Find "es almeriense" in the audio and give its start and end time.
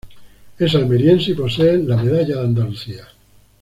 0.57-1.29